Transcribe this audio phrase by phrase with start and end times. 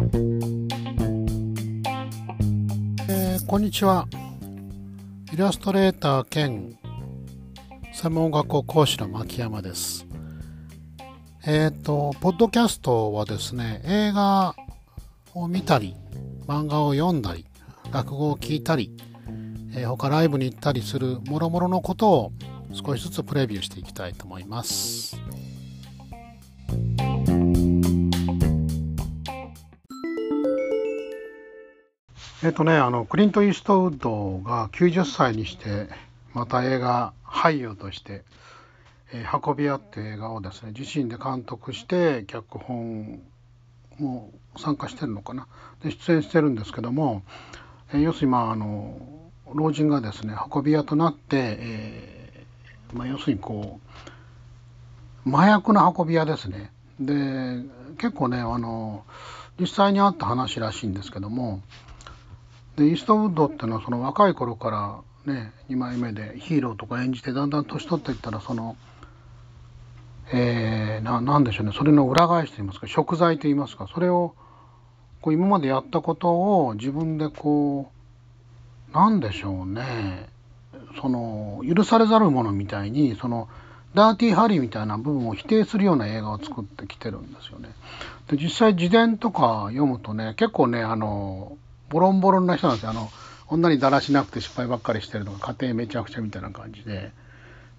[0.00, 4.08] えーこんにちは。
[5.30, 6.78] イラストレーター兼
[7.92, 10.06] 専門学校講師の牧山です。
[11.46, 14.54] えっ、とポッドキャストはですね映画
[15.34, 15.94] を見たり
[16.46, 17.44] 漫画を読んだり
[17.92, 18.96] 落語を聞いたり、
[19.74, 22.32] えー他ライブに行ったりする諸々のことを
[22.72, 25.20] 少しずつプレビューしていきたいと思います。
[32.42, 35.88] えっとね、あのクリント・イーストウッドが90歳にして
[36.32, 38.22] また映画俳優として
[39.12, 43.20] 「えー運び屋」って映画をですね自身で監督して脚本
[43.98, 45.48] も参加してるのかな。
[45.82, 47.24] で出演してるんですけども、
[47.92, 48.96] えー要するにまああの
[49.52, 53.80] 老人がですね運び屋となって、えーまあ、要するにこ
[55.26, 56.72] う麻薬の運び屋ですね。
[56.98, 57.62] で
[57.98, 59.04] 結構ねあの
[59.58, 61.60] 実際にあった話らしいんですけども
[62.80, 68.74] でイーストウッドってのはその若い頃からね2枚目でヒーローとか演じてだんだん年取っていったらその
[70.32, 74.34] えー、ななんでしょうねそれの裏返しといいますか食材といいますかそれを
[75.20, 76.30] こう今までやったこと
[76.64, 77.90] を自分でこ
[78.90, 80.30] うなんでしょうね
[81.02, 83.48] その許されざるものみたいにその
[83.92, 87.70] ダーティーハリーみたいな部分を否定するような映画を作ってきてるんですよね。
[88.28, 91.58] で実際自伝とか読むとね結構ねあの
[91.90, 92.90] ボロンボロンな人なんですよ。
[92.90, 93.10] あの
[93.48, 97.12] 女にだらしなくて失敗ばっかりしてるとか家庭めちゃくちゃみたいな感じで。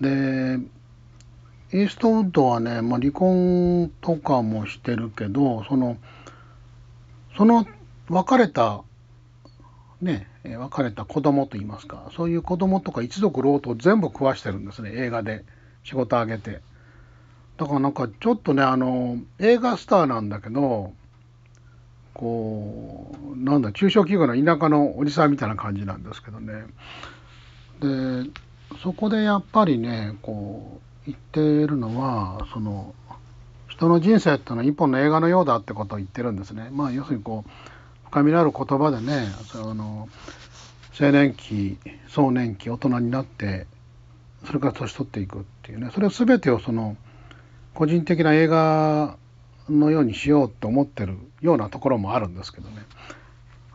[0.00, 0.58] で
[1.72, 5.96] イーストウッドはね、まあ、離婚とかもしてるけどその
[7.36, 7.66] その
[8.08, 8.82] 別れた
[10.00, 15.44] ね別れた子供といいますかそういう子供とか一族老頭全部食わしてるんですね映画で。
[15.86, 16.60] 仕事あげて。
[17.56, 20.92] だからなんかちょっとねあの映画スターなんだけど
[22.16, 26.64] こうなんだ中小企業の田舎のおじさんみたいな感じなんですけどね。
[27.80, 28.30] で
[28.82, 32.94] そこでやっぱりねこう言ってるのはその
[33.68, 36.70] 人の人生ってのは一本の映画のようだってことを言ってるんですね。
[36.72, 37.50] まあ要するにこう
[38.06, 40.08] 深みのある言葉でねその
[40.98, 41.76] 青年期
[42.08, 43.66] 壮年期大人になって
[44.46, 45.90] それから年取っていくっていうね。
[45.92, 46.96] それ全てをその
[47.74, 49.18] 個人的な映画
[49.70, 52.82] のようにしようと思ってるようなところもあるんですけどね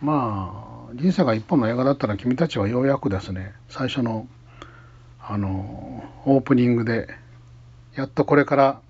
[0.00, 4.26] まあ人生が一本の映画だったら君たちはようやくですね最初の
[5.20, 7.08] あのオープニングで
[7.96, 8.80] やっとこれから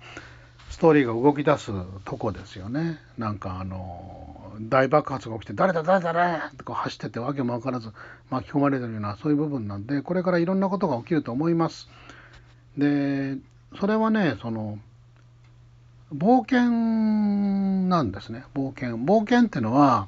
[0.69, 1.71] ストーリーが動き出す
[2.05, 7.89] とこですよねなんかあの大爆発が起きて「誰だ誰だ誰だ!」ってこう走っててわけも分からず
[8.29, 11.87] 巻き込まれてるようなそういう部分なんでこれからいろんなことが起きると思います。
[12.77, 13.37] で
[13.79, 14.77] それはねその
[16.13, 16.69] 冒険
[17.89, 18.43] なんですね。
[18.53, 18.97] 冒険。
[18.97, 20.07] 冒険ってのは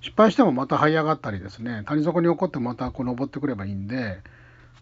[0.00, 4.18] 失敗してもまた這い上がったりですね谷底に落っこってまたこう登ってくればいいんで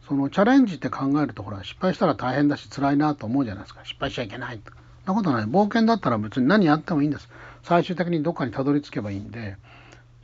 [0.09, 3.85] そのチャレンジって考えるとほら失敗したら大変だし辛いなと思うじゃないですか。
[3.85, 4.61] 失敗しちゃいけない
[5.07, 5.45] そんなことない。
[5.45, 7.29] 冒険だったら別に何やってもいいんです。
[7.63, 9.57] 最終的にどっかにたどり着けばいいんで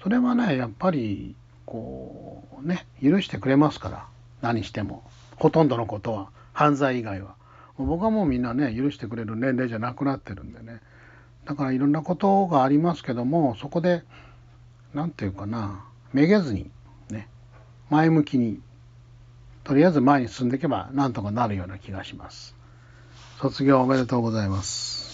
[0.03, 4.06] それはねやっぱりこうね許してくれますから。
[4.41, 5.04] 何しても。
[5.37, 6.31] ほとんどのことは。
[6.53, 7.34] 犯罪以外は。
[7.78, 10.81] 僕はもうみんなね許してくれる年齢じゃなくなってるんでね
[11.44, 14.03] だからいろんなことがありますけどもそこで
[14.94, 16.70] 何て言うかなめげずに
[17.10, 17.28] ね
[17.91, 18.60] 前向きに
[19.65, 22.54] とりあえず前に進んでいけばなんとかなるような気がします。
[23.41, 25.05] 卒業おめでとうございます。